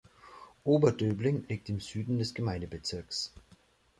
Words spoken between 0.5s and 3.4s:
Oberdöbling liegt im Süden des Gemeindebezirks.